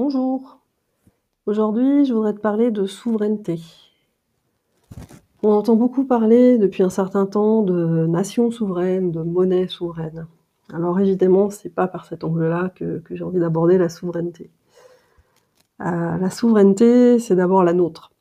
[0.00, 0.60] Bonjour.
[1.46, 3.58] Aujourd'hui, je voudrais te parler de souveraineté.
[5.42, 10.28] On entend beaucoup parler depuis un certain temps de nation souveraine, de monnaie souveraine.
[10.72, 14.52] Alors évidemment, c'est pas par cet angle-là que, j'ai envie d'aborder la souveraineté.
[15.80, 18.12] Euh, la souveraineté, c'est d'abord la nôtre,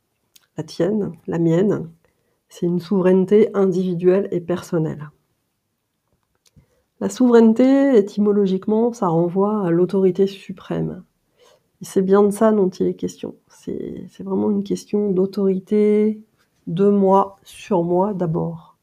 [0.57, 1.91] la tienne, la mienne.
[2.49, 5.11] C'est une souveraineté individuelle et personnelle.
[7.01, 11.03] La souveraineté, étymologiquement, ça renvoie à l'autorité suprême.
[11.81, 13.35] C'est bien de ça dont il est question.
[13.49, 16.21] C'est vraiment une question d'autorité,
[16.65, 18.77] de moi, sur moi d'abord.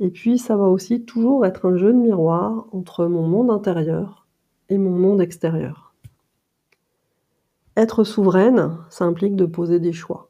[0.00, 4.26] Et puis ça va aussi toujours être un jeu de miroir entre mon monde intérieur
[4.68, 5.94] et mon monde extérieur.
[7.76, 10.28] Être souveraine, ça implique de poser des choix.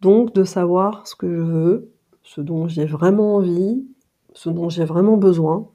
[0.00, 1.92] Donc de savoir ce que je veux,
[2.22, 3.86] ce dont j'ai vraiment envie,
[4.34, 5.68] ce dont j'ai vraiment besoin,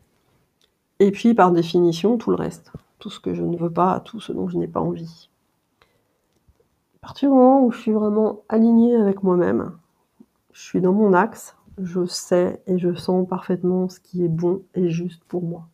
[1.00, 4.20] et puis par définition tout le reste, tout ce que je ne veux pas, tout
[4.20, 5.30] ce dont je n'ai pas envie.
[6.98, 9.72] À partir du moment où je suis vraiment alignée avec moi-même,
[10.52, 14.64] je suis dans mon axe, je sais et je sens parfaitement ce qui est bon
[14.74, 15.68] et juste pour moi.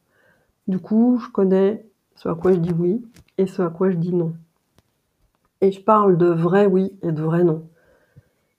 [0.67, 3.01] Du coup, je connais ce à quoi je dis oui
[3.37, 4.33] et ce à quoi je dis non.
[5.61, 7.63] Et je parle de vrai oui et de vrai non.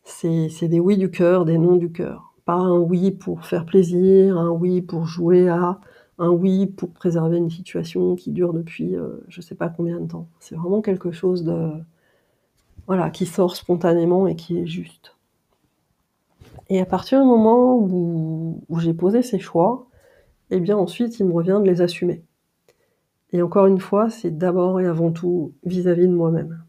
[0.02, 2.34] C'est des oui du cœur, des non du cœur.
[2.44, 5.80] Pas un oui pour faire plaisir, un oui pour jouer à,
[6.18, 10.06] un oui pour préserver une situation qui dure depuis euh, je sais pas combien de
[10.06, 10.28] temps.
[10.40, 11.72] C'est vraiment quelque chose de
[12.86, 15.16] voilà, qui sort spontanément et qui est juste.
[16.68, 19.86] Et à partir du moment où, j'ai posé ces choix,
[20.50, 22.22] eh bien ensuite il me revient de les assumer.
[23.32, 26.64] Et encore une fois, c'est d'abord et avant tout vis-à-vis -vis de moi-même.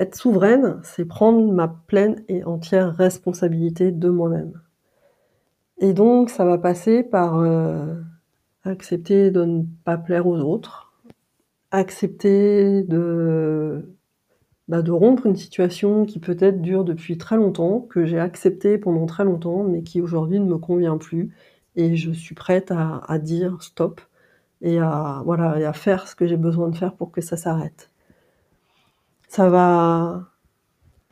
[0.00, 4.60] Être souveraine, c'est prendre ma pleine et entière responsabilité de moi-même.
[5.80, 8.04] Et donc ça va passer par, heu,
[8.64, 10.92] accepter de ne pas plaire aux autres,
[11.72, 13.96] accepter de
[14.68, 19.06] bah, de rompre une situation qui peut-être dure depuis très longtemps, que j'ai acceptée pendant
[19.06, 21.34] très longtemps, mais qui aujourd'hui ne me convient plus
[21.76, 24.00] et je suis prête à à dire stop
[24.62, 27.36] et à voilà et à faire ce que j'ai besoin de faire pour que ça
[27.38, 27.90] s'arrête.
[29.28, 30.26] Ça va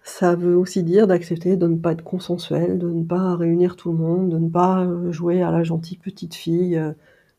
[0.09, 3.93] ça veut aussi dire d'accepter de ne pas être consensuel, de ne pas réunir tout
[3.93, 6.95] le monde, de ne pas, heu, jouer à la gentille petite fille, heu,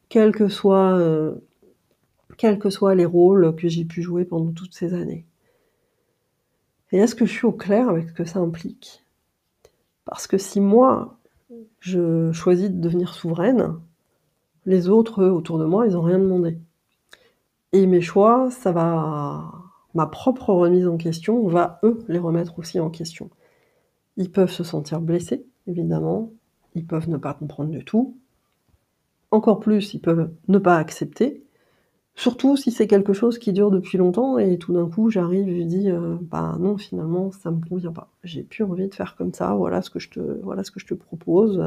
[0.09, 1.44] quels que soient, heu,
[2.38, 5.25] quels que soient les rôles que j'ai pu jouer pendant toutes ces années.
[6.91, 9.03] Et est-ce que je suis au clair avec ce que ça implique?
[10.06, 11.18] Parce que si moi,
[11.79, 13.75] je choisis de devenir souveraine,
[14.66, 16.59] les autres, autour de moi, ils ont rien demandé.
[17.74, 19.59] Et mes choix, ça va
[19.99, 23.29] ma propre remise en question va, eux, les remettre aussi en question.
[24.17, 26.31] Ils peuvent se sentir blessés, évidemment,
[26.75, 28.17] ils peuvent ne pas comprendre du tout.
[29.31, 31.43] Encore plus, ils peuvent ne pas accepter,
[32.15, 35.61] surtout si c'est quelque chose qui dure depuis longtemps et tout d'un coup j'arrive et
[35.61, 38.09] je dis, heu: «Bah non, finalement, ça me convient pas.
[38.23, 40.79] J'ai plus envie de faire comme ça, voilà ce que je te voilà ce que
[40.81, 41.63] je te propose»,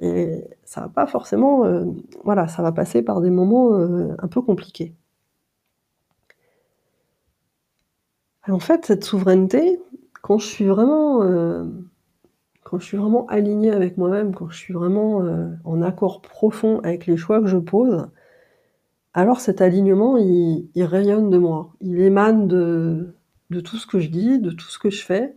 [0.00, 1.86] et ça va pas forcément, heu,
[2.24, 4.94] voilà, ça va passer par des moments, heu, un peu compliqués.
[8.46, 9.80] En fait, cette souveraineté,
[10.22, 11.70] quand je suis vraiment, heu,
[12.64, 16.80] quand je suis vraiment alignée avec moi-même, quand je suis vraiment, heu, en accord profond
[16.80, 18.08] avec les choix que je pose,
[19.14, 21.70] alors cet alignement, il rayonne de moi.
[21.80, 23.14] Il émane de
[23.64, 25.34] tout ce que je dis, de tout ce que je fais.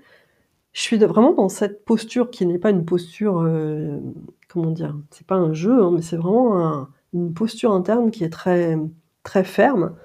[0.74, 4.02] Je suis vraiment dans cette posture qui n'est pas une posture, heu,
[4.50, 4.96] comment dire?
[5.12, 8.78] C'est pas un jeu, hein, mais c'est vraiment un une posture interne qui est très
[9.24, 9.96] très ferme,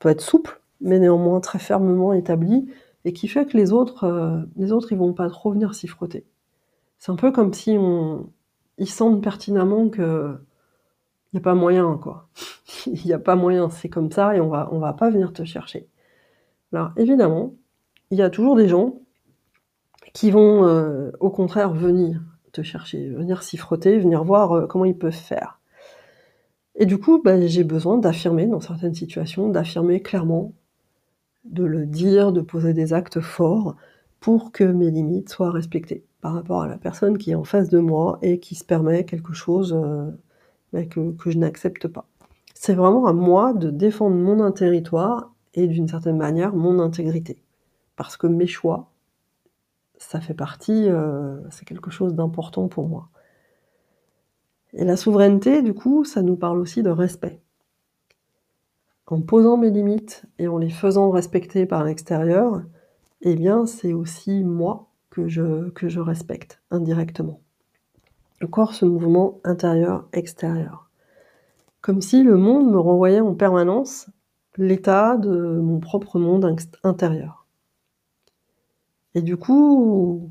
[0.00, 2.66] peut être souple, mais néanmoins très fermement établie
[3.04, 5.88] et qui fait que les autres, heu, les autres, ils vont pas trop venir s'y
[5.88, 6.24] frotter.
[6.98, 8.30] C'est un peu comme si on
[8.78, 10.38] ils sentent pertinemment qu'il
[11.34, 12.28] y a pas moyen, quoi.
[12.86, 15.32] Il y a pas moyen, c'est comme ça et on va on va pas venir
[15.32, 15.88] te chercher.
[16.72, 17.54] Alors évidemment,
[18.10, 19.00] il y a toujours des gens
[20.12, 22.20] qui vont, heu, au contraire venir
[22.52, 25.60] te chercher, venir s'y frotter, venir voir, heu, comment ils peuvent faire.
[26.76, 30.52] Et du coup, bah, j'ai besoin d'affirmer dans certaines situations, d'affirmer clairement,
[31.44, 33.76] de le dire, de poser des actes forts
[34.20, 37.68] pour que mes limites soient respectées par rapport à la personne qui est en face
[37.68, 40.12] de moi et qui se permet quelque chose, heu,
[40.72, 42.06] bah, que je n'accepte pas.
[42.54, 47.42] C'est vraiment à moi de défendre mon territoire et d'une certaine manière mon intégrité.
[47.96, 48.90] Parce que mes choix,
[49.98, 53.08] ça fait partie, heu, c'est quelque chose d'important pour moi.
[54.74, 57.40] Et la souveraineté, du coup, ça nous parle aussi de respect.
[59.06, 62.62] En posant mes limites et en les faisant respecter par l'extérieur,
[63.20, 67.40] eh bien, c'est aussi moi que je respecte indirectement.
[68.42, 70.88] Encore ce mouvement intérieur-extérieur.
[71.82, 74.08] Comme si le monde me renvoyait en permanence
[74.56, 77.46] l'état de mon propre monde intérieur.
[79.14, 80.30] Et du coup,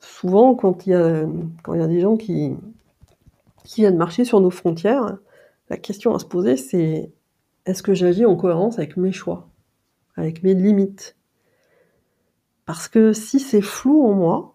[0.00, 1.24] souvent quand il y a
[1.62, 2.56] quand il y a des gens qui
[3.64, 5.18] qui viennent marcher sur nos frontières,
[5.68, 7.12] la question à se poser c'est:
[7.66, 9.48] «Est-ce que j'agis en cohérence avec mes choix?
[10.16, 11.16] Avec mes limites?»
[12.66, 14.54] parce que si c'est flou en moi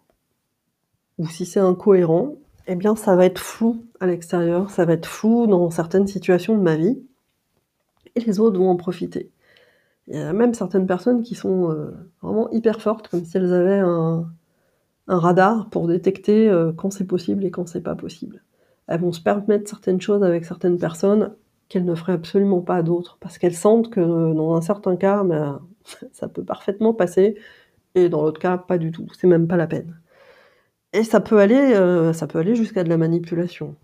[1.17, 2.35] ou si c'est incohérent,
[2.67, 6.57] eh bien ça va être flou à l'extérieur, ça va être flou dans certaines situations
[6.57, 7.01] de ma vie
[8.15, 9.31] et les autres vont en profiter.
[10.07, 13.53] Il y a même certaines personnes qui sont, heu, vraiment hyper fortes, comme si elles
[13.53, 14.25] avaient un
[15.07, 18.43] radar pour détecter, heu, quand c'est possible et quand c'est pas possible.
[18.87, 21.35] Elles vont se permettre certaines choses avec certaines personnes
[21.69, 23.99] qu'elles ne feraient absolument pas à d'autres, parce qu'elles sentent que
[24.33, 25.61] dans un certain cas, ben,
[26.13, 27.37] ça peut parfaitement passer
[27.95, 29.99] et dans l'autre cas, pas du tout, c'est même pas la peine.
[30.93, 31.73] Et ça peut aller,
[32.29, 33.75] peut aller jusqu'à de la manipulation.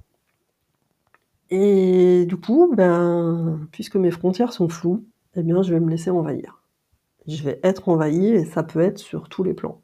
[1.51, 5.03] Et du coup, ben, puisque mes frontières sont floues,
[5.35, 6.63] eh bien je vais me laisser envahir.
[7.27, 9.81] Je vais être envahie et ça peut être sur tous les plans.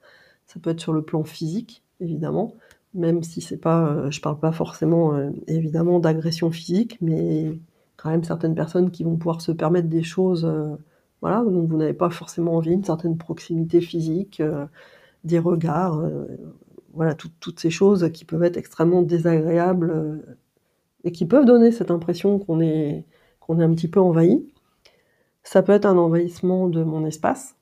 [0.48, 2.56] Ça peut être sur le plan physique, évidemment,
[2.94, 5.18] même si c'est pas, heu, je parle pas forcément,
[5.48, 7.60] évidemment d'agression physique, mais
[8.02, 10.78] quand même certaines personnes qui vont pouvoir se permettre des choses, heu,
[11.22, 14.68] voilà, dont vous n'avez pas forcément envie, une certaine proximité physique, heu,
[15.26, 16.28] des regards, heu,
[16.94, 20.24] voilà, toutes ces choses qui peuvent être extrêmement désagréables,
[21.04, 23.06] et qui peuvent donner cette impression qu'on est
[23.40, 24.46] qu'on est un petit peu envahi.
[25.44, 27.56] Ça peut être un envahissement de mon espace,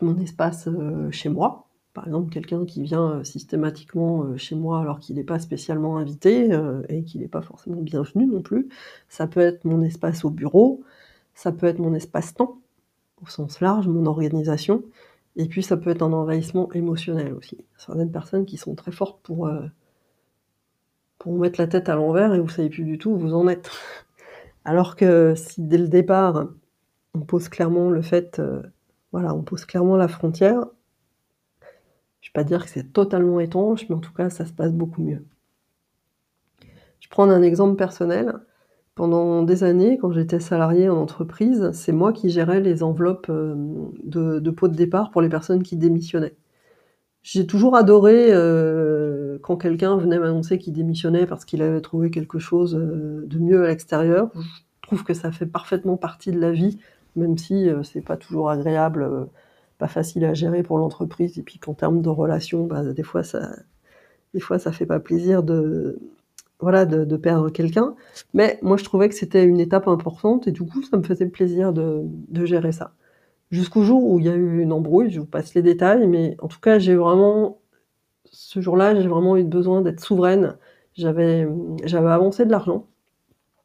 [0.00, 0.68] mon espace,
[1.10, 1.63] chez moi.
[1.94, 5.96] Par exemple, quelqu'un qui vient, heu, systématiquement, heu, chez moi alors qu'il est pas spécialement
[5.96, 8.68] invité, heu, et qu'il est pas forcément bienvenu non plus.
[9.08, 10.82] Ça peut être mon espace au bureau,
[11.34, 12.58] ça peut être mon espace-temps,
[13.22, 14.84] au sens large, mon organisation,
[15.36, 17.58] et puis ça peut être un envahissement émotionnel aussi.
[17.78, 19.48] Certaines personnes qui sont très fortes pour,
[21.24, 23.48] vous mettre la tête à l'envers et vous savez plus du tout où vous en
[23.48, 23.70] êtes.
[24.64, 26.48] Alors que si dès le départ,
[27.14, 28.42] on pose clairement le fait,
[29.12, 30.66] voilà, on pose clairement la frontière
[32.24, 34.72] je vais pas dire que c'est totalement étanche, mais en tout cas ça se passe
[34.72, 35.24] beaucoup mieux.
[37.00, 38.34] Je prendre un exemple personnel.
[38.94, 43.90] Pendant des années, quand j'étais salariée en entreprise, c'est moi qui gérais les enveloppes, hem,
[44.04, 46.36] de de pots de départ pour les personnes qui démissionnaient.
[47.22, 52.38] J'ai toujours adoré, heu, quand quelqu'un venait m'annoncer qu'il démissionnait parce qu'il avait trouvé quelque
[52.40, 54.30] chose, heu, de mieux à l'extérieur.
[54.36, 56.78] Je trouve que ça fait parfaitement partie de la vie,
[57.16, 59.28] même si, heu, c'est pas toujours agréable,
[59.88, 63.50] facile à gérer pour l'entreprise et puis qu'en termes de relations, bah, des fois ça
[64.34, 65.98] des fois ça fait pas plaisir de
[66.60, 67.94] voilà, de perdre quelqu'un.
[68.34, 71.26] Mais moi je trouvais que c'était une étape importante et du coup ça me faisait
[71.26, 72.92] plaisir de gérer ça.
[73.50, 76.36] Jusqu'au jour où il y a eu une embrouille, je vous passe les détails, mais
[76.40, 77.58] en tout cas j'ai vraiment
[78.34, 80.56] ce jour-là, j'ai vraiment eu besoin d'être souveraine.
[80.94, 81.48] J'avais,
[81.84, 82.86] j'avais avancé de l'argent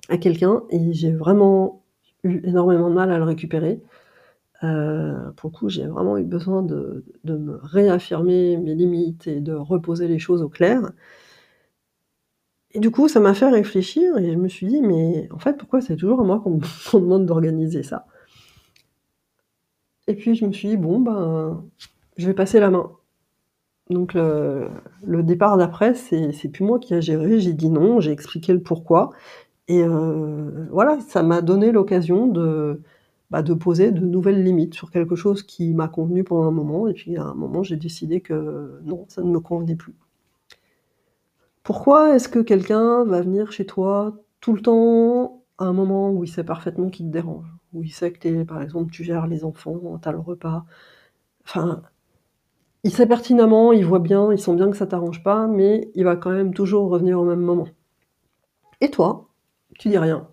[0.09, 1.83] à quelqu'un et j'ai vraiment
[2.23, 3.81] eu énormément de mal à le récupérer.
[4.63, 9.53] Heu, pour le coup, j'ai vraiment eu besoin de me réaffirmer mes limites et de
[9.53, 10.91] reposer les choses au clair.
[12.71, 15.57] Et du coup, ça m'a fait réfléchir et je me suis dit: «Mais en fait,
[15.57, 16.59] pourquoi c'est toujours à moi qu'on
[16.91, 18.05] qu'on demande d'organiser ça?»
[20.07, 21.63] et puis je me suis dit: «Bon, ben,
[22.17, 22.91] je vais passer la main».
[23.89, 28.53] Donc le départ d'après, c'est plus moi qui a géré, j'ai dit: «Non», j'ai expliqué
[28.53, 29.11] le pourquoi
[29.69, 32.81] et heu, voilà, ça m'a donné l'occasion de,
[33.31, 36.87] bah, de poser de nouvelles limites sur quelque chose qui m'a convenu pendant un moment
[36.87, 39.95] et puis à un moment, j'ai décidé que non, ça ne me convenait plus.
[41.63, 46.23] Pourquoi est-ce que quelqu'un va venir chez toi tout le temps, à un moment où
[46.23, 47.45] il sait parfaitement qu'il te dérange?
[47.73, 50.65] Où il sait que es par exemple, tu gères les enfants, tu as le repas,
[51.43, 51.83] enfin,
[52.83, 56.05] il sait pertinemment, il voit bien, il sent bien que ça t'arrange pas, mais il
[56.05, 57.67] va quand même toujours revenir au même moment.
[58.81, 59.29] Et toi,
[59.77, 60.27] tu dis rien.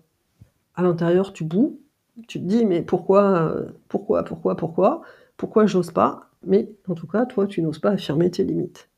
[0.75, 1.79] À l'intérieur, tu bout,
[2.27, 3.55] tu te dis: «Mais pourquoi,
[3.89, 5.01] pourquoi, pourquoi, pourquoi?
[5.37, 8.89] Pourquoi j'ose pas?» mais en tout cas, toi, tu n'oses pas affirmer tes limites.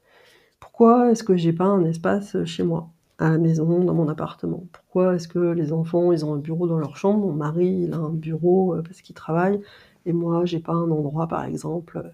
[0.59, 2.89] Pourquoi est-ce que j'ai pas un espace, chez moi?
[3.19, 4.65] À la maison, dans mon appartement?
[4.73, 7.93] Pourquoi est-ce que les enfants, ils ont un bureau dans leur chambre, mon mari, il
[7.93, 9.61] a un bureau, heu, parce qu'il travaille
[10.05, 12.11] et moi, j'ai pas un endroit, par exemple, heu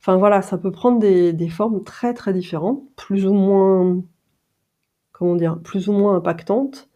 [0.00, 4.02] enfin voilà, ça peut prendre des des formes très, très différentes, plus ou moins
[5.12, 5.58] comment dire?
[5.62, 6.88] Plus ou moins impactantes.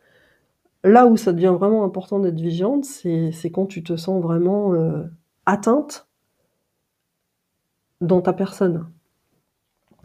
[0.85, 5.11] Là où ça devient vraiment important d'être vigilante, c'est quand tu te sens vraiment, heu,
[5.47, 6.09] atteinte
[8.01, 8.89] dans ta personne.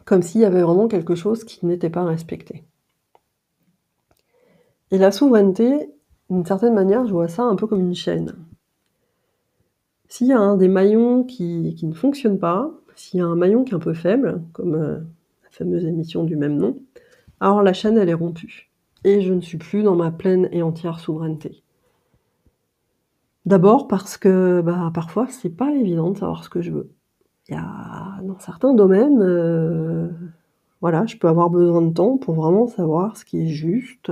[0.06, 2.64] Comme s'il y avait vraiment quelque chose qui n'était pas respecté.
[4.92, 5.90] Et la souveraineté,
[6.30, 8.36] d'une certaine manière, je vois ça un peu comme une chaîne.
[10.08, 13.64] S'il y a un des maillons qui ne fonctionne pas, s'il y a un maillon
[13.64, 15.06] qui est un peu faible, comme, heu,
[15.44, 16.78] la fameuse émission du même nom,
[17.40, 18.70] alors la chaîne, elle est rompue
[19.04, 21.64] et je ne suis plus dans ma pleine et entière souveraineté.
[23.46, 26.92] D'abord parce que, bah, parfois c'est pas évident de savoir ce que je veux.
[27.50, 30.12] Il y a dans certains domaines, heu,
[30.82, 34.12] voilà, je peux avoir besoin de temps pour vraiment savoir ce qui est juste,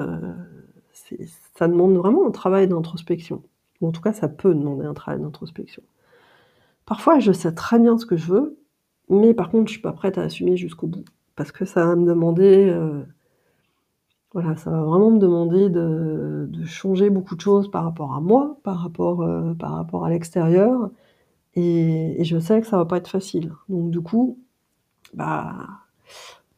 [0.94, 1.20] c'est
[1.58, 3.44] ça demande vraiment un travail d'introspection
[3.82, 5.84] ou en tout cas ça peut demander un travail d'introspection.
[6.86, 8.58] Parfois je sais très bien ce que je veux,
[9.10, 11.96] mais par contre je suis pas prête à assumer jusqu'au bout parce que ça va
[11.96, 13.06] me demander, heu
[14.36, 18.58] voilà, ça va vraiment me demander de changer beaucoup de choses par rapport à moi,
[18.64, 19.26] par rapport,
[19.60, 20.92] rapport à l'extérieur
[21.56, 23.54] et je sais que ça va pas être facile.
[23.70, 24.38] Donc du coup,
[25.14, 25.54] bah,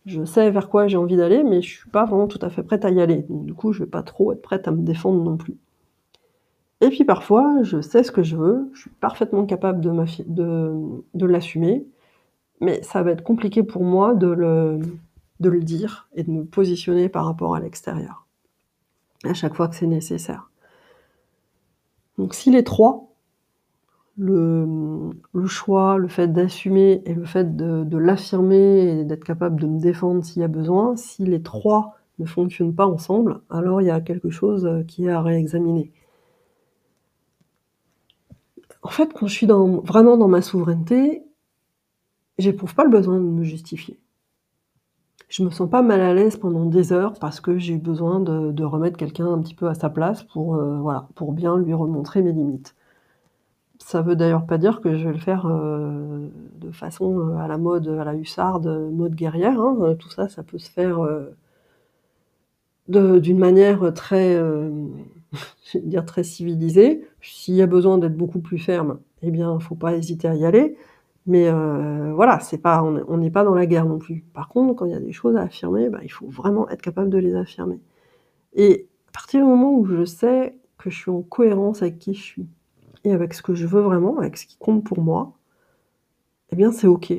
[0.07, 2.63] je sais vers quoi j'ai envie d'aller, mais je suis pas vraiment tout à fait
[2.63, 3.27] prête à y aller.
[3.29, 5.55] Donc du coup, je vais pas trop être prête à me défendre non plus.
[6.81, 11.85] Et puis parfois, je sais ce que je veux, je suis parfaitement capable de l'assumer,
[12.59, 14.79] mais ça va être compliqué pour moi de le
[15.39, 18.25] de le dire et de me positionner par rapport à l'extérieur.
[19.23, 20.49] À chaque fois que c'est nécessaire.
[22.17, 23.07] Donc si les 3,
[24.17, 25.11] le,
[25.45, 30.23] choix, le fait d'assumer et le fait de l'affirmer et d'être capable de me défendre
[30.23, 34.01] s'il y a besoin, si les 3 ne fonctionnent pas ensemble, alors il y a
[34.01, 35.91] quelque chose, heu, qui est à réexaminer.
[38.81, 41.23] En fait, quand je suis vraiment dans ma souveraineté,
[42.37, 43.99] j'éprouve pas le besoin de me justifier.
[45.29, 48.63] Je me sens pas mal à l'aise pendant des heures parce que j'ai besoin de
[48.65, 52.75] remettre quelqu'un un petit peu à sa place voilà, pour bien lui remontrer mes limites.
[53.79, 57.47] Ça veut d'ailleurs pas dire que je vais le faire, heu, de façon, heu, à
[57.47, 60.99] la mode, à la hussarde, mode guerrière, hein, tout ça, ça peut se faire,
[62.87, 64.37] d'une manière, très,
[66.05, 67.07] très civilisée.
[67.21, 70.45] S'il y a besoin d'être beaucoup plus ferme, eh bien, faut pas hésiter à y
[70.45, 70.77] aller.
[71.27, 74.23] Mais, heu, voilà, c'est pas on n'est pas dans la guerre non plus.
[74.33, 76.81] Par contre, quand il y a des choses à affirmer, bah, il faut vraiment être
[76.81, 77.79] capable de les affirmer.
[78.55, 82.13] Et à partir du moment où je sais que je suis en cohérence avec qui
[82.15, 82.47] je suis
[83.05, 85.33] et avec ce que je veux vraiment, avec ce qui compte pour moi,
[86.51, 87.13] eh bien, c'est OK.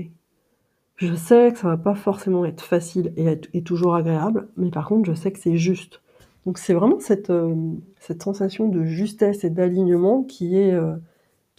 [0.97, 4.71] Je sais que ça va pas forcément être facile et être et toujours agréable, mais
[4.71, 6.00] par contre, je sais que c'est juste.
[6.47, 11.00] Donc c'est vraiment cette, hem, cette sensation de justesse et d'alignement qui est, heu,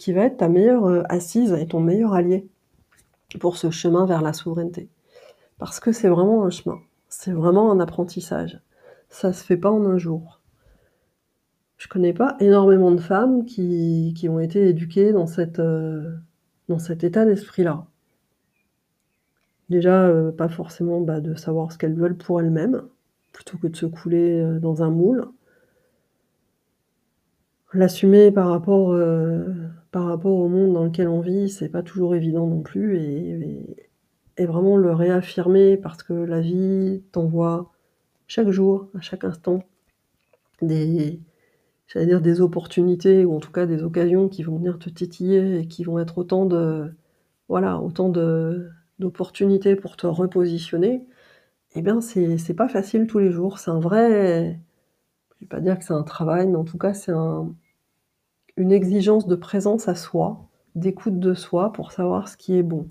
[0.00, 2.48] qui va être ta meilleure, heu, assise et ton meilleur allié
[3.38, 4.88] pour ce chemin vers la souveraineté.
[5.58, 6.78] Parce que c'est vraiment un chemin,
[7.10, 8.58] c'est vraiment un apprentissage.
[9.10, 10.40] Ça se fait pas en un jour.
[11.76, 16.18] Je connais pas énormément de femmes qui ont été éduquées heu,
[16.68, 17.84] dans cet état d'esprit-là.
[19.68, 22.84] Déjà, heu, pas forcément, bah, de savoir ce qu'elles veulent pour elles-mêmes,
[23.32, 25.28] plutôt que de se couler, dans un moule.
[27.74, 28.94] L'assumer par rapport,
[29.90, 33.76] par rapport au monde dans lequel on vit, c'est pas toujours évident non plus et
[34.36, 37.70] et vraiment le réaffirmer parce que la vie t'envoie
[38.26, 39.64] chaque jour, à chaque instant,
[40.62, 41.20] des
[41.88, 45.60] j'allais dire des opportunités ou en tout cas des occasions qui vont venir te titiller
[45.60, 46.92] et qui vont être autant de
[47.48, 48.70] voilà, autant de
[49.00, 51.06] d'opportunités pour te repositionner,
[51.74, 53.58] eh bien, c'est c'est pas facile tous les jours.
[53.58, 54.60] C'est un vrai
[55.40, 57.54] je vais pas dire que c'est un travail, mais en tout cas, c'est un
[58.60, 60.42] une exigence de présence à soi,
[60.74, 62.88] d'écoute de soi pour savoir ce qui est bon.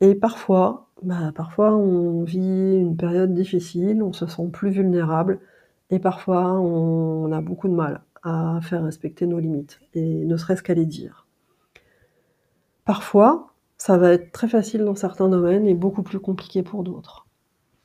[0.00, 5.40] Et parfois, bah, parfois on vit une période difficile, on se sent plus vulnérable
[5.90, 10.62] et parfois on a beaucoup de mal à faire respecter nos limites et ne serait-ce
[10.62, 11.26] qu'à les dire.
[12.84, 17.25] Parfois, ça va être très facile dans certains domaines et beaucoup plus compliqué pour d'autres.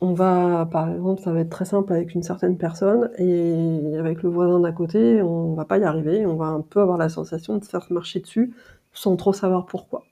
[0.04, 4.24] On va par exemple, ça va être très simple avec une certaine personne et avec
[4.24, 7.08] le voisin d'à côté, on va pas y arriver, on va un peu avoir la
[7.08, 8.54] sensation de faire marcher dessus
[8.94, 10.04] sans trop savoir pourquoi.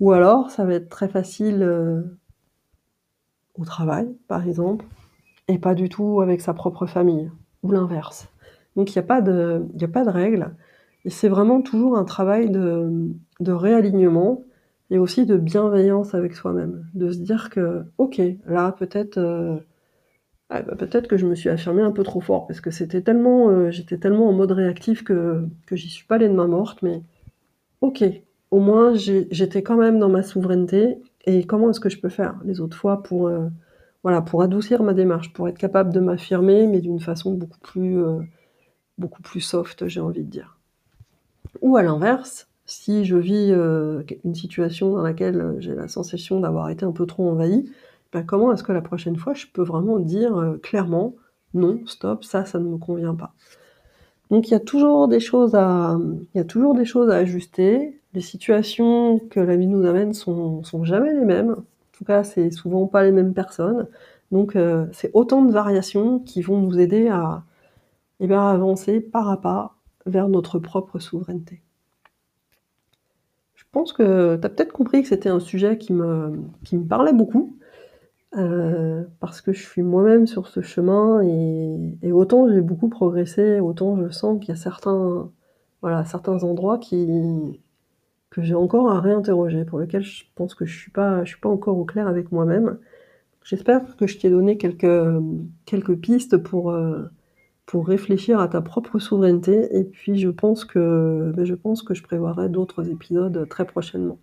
[0.00, 2.18] Ou alors ça va être très facile, heu
[3.56, 4.84] au travail, par exemple,
[5.48, 7.30] et pas du tout avec sa propre famille
[7.64, 8.28] ou l'inverse.
[8.76, 10.54] Donc il y a pas de y règle
[11.04, 14.44] et c'est vraiment toujours un travail de réalignement
[14.90, 16.86] et aussi de bienveillance avec soi-même.
[16.94, 19.60] De se dire que: «OK, là peut-être, heu,
[20.50, 23.02] ah bah, peut-être que je me suis affirmée un peu trop fort parce que c'était
[23.02, 26.48] tellement, heu, j'étais tellement en mode réactif que que j'y suis pas allée de main
[26.48, 27.02] morte, mais
[27.82, 28.04] OK,
[28.50, 32.36] au moins j'étais quand même dans ma souveraineté et comment est-ce que je peux faire
[32.44, 33.50] les autres fois pour, heu,
[34.04, 37.98] voilà, pour adoucir ma démarche, pour être capable de m'affirmer, mais d'une façon beaucoup plus,
[38.98, 40.58] beaucoup plus soft, j'ai envie de dire».
[41.62, 43.52] Ou à l'inverse, si je vis,
[44.06, 47.70] qu une situation dans laquelle, heu, j'ai la sensation d'avoir été un peu trop envahie,
[48.12, 51.16] bah, comment est-ce que la prochaine fois je peux vraiment dire, heu, clairement:
[51.54, 53.34] «Non, stop, ça, ça ne me convient pas».
[54.30, 55.98] Donc il y a toujours des choses à,
[56.34, 58.00] il y a toujours des choses à ajuster.
[58.14, 61.52] Les situations que la vie nous amène sont sont jamais les mêmes.
[61.52, 63.88] En tout cas, c'est souvent pas les mêmes personnes.
[64.32, 64.56] Donc
[64.92, 67.44] c'est autant de variations qui vont nous aider à,
[68.20, 71.62] et ben, avancer pas à pas vers notre propre souveraineté.
[73.74, 76.32] Je pense que tu as peut-être compris que c'était un sujet qui me
[76.64, 77.58] qui me parlait beaucoup,
[78.38, 83.96] heu, parce que je suis moi-même sur ce chemin et autant j'ai beaucoup progressé, autant
[84.02, 85.30] je sens qu'il y a certains
[85.82, 87.60] voilà, certains endroits qui
[88.30, 91.48] que j'ai encore à réinterroger, pour lesquels je pense que je suis pas suis pas
[91.50, 92.78] encore au clair avec moi-même.
[93.44, 94.86] J'espère que je t'ai donné quelques,
[95.66, 97.10] quelques pistes pour, heu,
[97.68, 101.92] pour réfléchir à ta propre souveraineté et puis je pense que, beh, je pense que
[101.92, 104.18] je prévoirai d'autres épisodes très prochainement.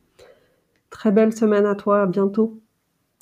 [0.89, 2.59] Très belle semaine à toi, à bientôt.